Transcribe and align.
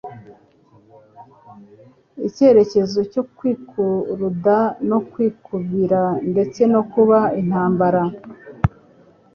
icyitegererezo 2.27 2.99
cyo 3.13 3.23
kwikuruda 3.35 4.57
no 4.89 4.99
kwikubira 5.11 6.01
ndetse 6.31 6.61
no 6.73 6.81
kuba 6.91 7.19
intababarira. 7.41 8.27